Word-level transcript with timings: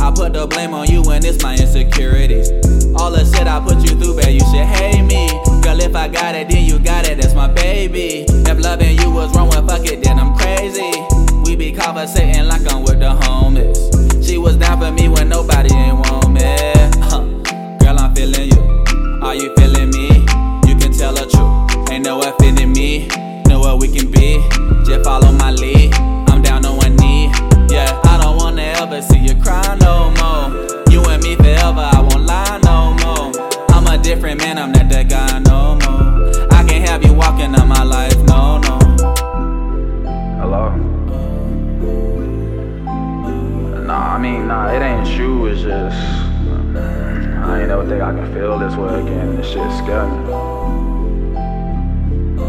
I 0.00 0.12
put 0.14 0.32
the 0.32 0.46
blame 0.46 0.74
on 0.74 0.86
you 0.86 1.02
and 1.10 1.24
it's 1.24 1.42
my 1.42 1.54
insecurities. 1.54 2.50
All 2.96 3.10
the 3.10 3.24
shit 3.24 3.46
I 3.46 3.60
put 3.60 3.78
you 3.82 3.98
through, 3.98 4.16
babe, 4.16 4.34
you 4.34 4.46
should 4.50 4.66
hate 4.66 5.02
me. 5.02 5.28
Girl, 5.62 5.80
if 5.80 5.94
I 5.94 6.08
got 6.08 6.34
it, 6.34 6.48
then 6.48 6.64
you 6.64 6.78
got 6.78 7.08
it, 7.08 7.20
that's 7.20 7.34
my 7.34 7.48
baby. 7.48 8.24
If 8.28 8.58
loving 8.58 8.98
you 8.98 9.10
was 9.10 9.34
wrong, 9.36 9.48
well, 9.48 9.66
fuck 9.66 9.86
it, 9.86 10.02
then 10.02 10.18
I'm 10.18 10.36
crazy. 10.36 10.92
We 11.44 11.56
be 11.56 11.72
conversating 11.72 12.46
like 12.46 12.70
I'm 12.72 12.82
with 12.82 13.00
the 13.00 13.14
homies. 13.22 14.26
She 14.26 14.38
was 14.38 14.56
down 14.56 14.80
for 14.80 14.90
me 14.90 15.08
when 15.08 15.28
nobody 15.28 15.72
ain't 15.74 15.96
want 15.96 16.30
me. 16.30 16.40
Girl, 17.80 17.98
I'm 17.98 18.14
feeling 18.14 18.50
you. 18.50 19.22
Are 19.22 19.34
you 19.34 19.54
feeling 19.56 19.90
me? 19.90 20.08
You 20.68 20.76
can 20.76 20.92
tell 20.92 21.12
the 21.14 21.26
truth. 21.30 21.90
Ain't 21.90 22.04
no 22.04 22.18
one 22.18 22.34
fitting 22.38 22.72
me. 22.72 23.08
Know 23.46 23.60
what 23.60 23.80
we 23.80 23.88
can 23.88 24.10
be. 24.10 24.38
Just 24.84 25.04
follow 25.04 25.32
my 25.32 25.50
lead. 25.50 25.94
I'm 26.28 26.42
down 26.42 26.64
on 26.64 26.76
one 26.76 26.96
knee. 26.96 27.32
Yeah, 27.70 28.00
I 28.04 28.18
don't 28.20 28.36
wanna 28.36 28.62
ever 28.62 29.02
see 29.02 29.18
you 29.18 29.34
man, 34.58 34.64
I'm 34.66 34.72
not 34.72 34.90
that 34.92 35.08
guy 35.08 35.38
no 35.40 35.74
more. 35.76 36.52
I 36.52 36.64
can't 36.64 36.88
have 36.88 37.04
you 37.04 37.12
walking 37.12 37.54
on 37.54 37.68
my 37.68 37.82
life, 37.82 38.16
no, 38.24 38.58
no. 38.58 38.78
Hello? 40.40 40.70
Nah, 43.86 44.14
I 44.14 44.18
mean, 44.18 44.48
nah, 44.48 44.72
it 44.72 44.82
ain't 44.82 45.08
you, 45.16 45.46
it's 45.46 45.62
just. 45.62 45.96
I 45.96 47.60
ain't 47.60 47.68
never 47.68 47.88
think 47.88 48.02
I 48.02 48.12
can 48.12 48.32
feel 48.34 48.58
this 48.58 48.74
way 48.74 49.00
again. 49.00 49.36
This 49.36 49.46
shit 49.46 49.70
scare 49.78 50.06
me. 50.06 50.30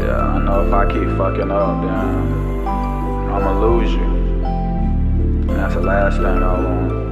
Yeah, 0.00 0.18
I 0.18 0.44
know 0.44 0.66
if 0.66 0.72
I 0.72 0.86
keep 0.86 1.08
fucking 1.16 1.50
up, 1.50 1.82
then 1.82 2.66
I'ma 3.32 3.60
lose 3.60 3.92
you. 3.92 4.00
And 5.48 5.50
that's 5.50 5.74
the 5.74 5.80
last 5.80 6.16
thing 6.16 6.26
I 6.26 6.60
want. 6.60 7.11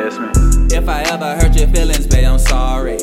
Miss 0.00 0.18
me? 0.18 0.28
If 0.74 0.88
I 0.88 1.02
ever 1.12 1.36
hurt 1.36 1.54
your 1.58 1.68
feelings, 1.68 2.06
babe, 2.06 2.24
I'm 2.24 2.38
sorry. 2.38 2.96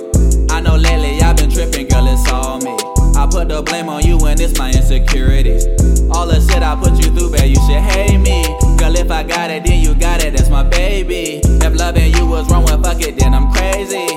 I 0.50 0.62
know 0.62 0.76
lately 0.76 1.22
I've 1.22 1.38
been 1.38 1.52
tripping, 1.52 1.88
girl, 1.90 2.08
it's 2.08 2.28
all 2.28 2.58
me. 2.58 2.74
I 3.16 3.28
put 3.30 3.50
the 3.50 3.62
blame 3.62 3.88
on 3.88 4.04
you 4.04 4.18
and 4.26 4.40
it's 4.40 4.58
my 4.58 4.72
insecurities. 4.72 5.68
All 6.10 6.26
the 6.26 6.42
shit 6.42 6.64
I 6.64 6.76
put 6.76 6.98
you 6.98 7.14
through, 7.14 7.30
babe, 7.34 7.54
you 7.54 7.62
should 7.68 7.86
hate 7.86 8.18
me. 8.18 8.42
Girl, 8.80 8.96
if 8.96 9.12
I 9.12 9.22
got 9.22 9.52
it, 9.52 9.64
then 9.64 9.80
you 9.80 9.94
got 9.94 10.24
it, 10.24 10.36
that's 10.36 10.50
my 10.50 10.64
baby. 10.64 11.40
If 11.44 11.76
loving 11.76 12.14
you 12.16 12.26
was 12.26 12.50
wrong, 12.50 12.64
well, 12.64 12.82
fuck 12.82 13.00
it, 13.02 13.16
then 13.20 13.36
I'm 13.36 13.52
crazy. 13.54 14.08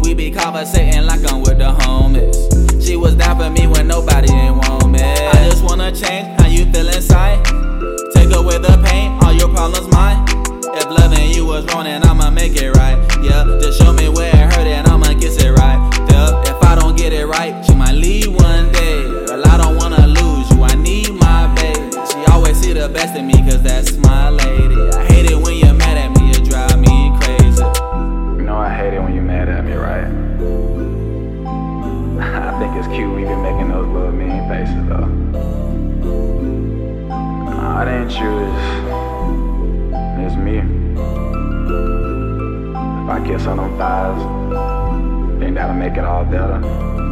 We 0.00 0.14
be 0.14 0.30
conversating 0.30 1.04
like 1.04 1.20
I'm 1.30 1.42
with 1.42 1.58
the 1.58 1.76
homies. 1.84 2.82
She 2.82 2.96
was 2.96 3.16
down 3.16 3.36
for 3.38 3.50
me 3.50 3.66
when 3.66 3.86
nobody 3.86 4.32
ain't 4.32 4.56
want 4.56 4.88
me. 4.88 5.02
I 5.02 5.50
just 5.50 5.62
wanna 5.62 5.92
change 5.92 6.40
how 6.40 6.48
you 6.48 6.64
feel 6.72 6.88
inside. 6.88 7.44
Take 8.14 8.32
away 8.32 8.56
the 8.56 8.80
pain, 8.88 9.18
all 9.24 9.34
your 9.34 9.50
problems 9.50 9.92
mine. 9.92 10.09
Was 11.50 11.64
wrong, 11.74 11.82
then 11.82 12.06
I'ma 12.06 12.30
make 12.30 12.54
it 12.62 12.70
right. 12.76 12.96
Yeah, 13.24 13.42
just 13.60 13.82
show 13.82 13.92
me 13.92 14.08
where 14.08 14.28
it 14.28 14.54
hurt 14.54 14.68
and 14.68 14.86
I'ma 14.86 15.14
get 15.14 15.36
it 15.42 15.50
right. 15.50 15.80
Yeah, 16.08 16.40
if 16.42 16.62
I 16.62 16.76
don't 16.76 16.96
get 16.96 17.12
it 17.12 17.26
right, 17.26 17.66
she 17.66 17.74
might 17.74 17.94
leave 17.94 18.32
one 18.32 18.70
day. 18.70 19.04
Well, 19.08 19.44
I 19.48 19.56
don't 19.56 19.76
wanna 19.76 20.06
lose 20.06 20.48
you, 20.52 20.62
I 20.62 20.76
need 20.76 21.10
my 21.10 21.52
baby. 21.56 21.90
She 22.12 22.24
always 22.30 22.56
see 22.56 22.72
the 22.72 22.88
best 22.88 23.16
in 23.16 23.26
me, 23.26 23.32
cause 23.32 23.60
that's 23.64 23.96
my 23.96 24.30
lady. 24.30 24.76
I 24.92 25.04
hate 25.06 25.28
it 25.28 25.34
when 25.36 25.56
you're 25.56 25.74
mad 25.74 25.98
at 25.98 26.16
me, 26.20 26.30
it 26.30 26.44
drive 26.48 26.78
me 26.78 27.10
crazy. 27.20 27.64
You 28.38 28.44
know 28.46 28.56
I 28.56 28.72
hate 28.72 28.94
it 28.94 29.02
when 29.02 29.12
you're 29.12 29.24
mad 29.24 29.48
at 29.48 29.64
me, 29.64 29.72
right? 29.72 30.06
I 32.46 32.58
think 32.60 32.76
it's 32.76 32.86
cute 32.94 33.12
we've 33.12 33.26
been 33.26 33.42
making 33.42 33.70
those 33.70 33.88
little 33.88 34.12
mean 34.12 34.48
faces 34.48 34.86
though. 34.88 35.08
Nah, 37.50 37.82
it 37.82 37.88
ain't 37.88 38.12
kiss 43.24 43.46
on 43.46 43.56
them 43.56 43.76
thighs, 43.78 45.38
think 45.40 45.54
that'll 45.54 45.74
make 45.74 45.96
it 45.96 46.04
all 46.04 46.24
better. 46.24 47.09